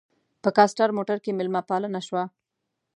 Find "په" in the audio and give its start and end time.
0.43-0.49